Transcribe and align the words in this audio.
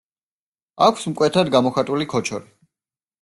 აქვს 0.85 1.05
მკვეთრად 1.11 1.51
გამოხატული 1.57 2.09
ქოჩორი. 2.15 2.49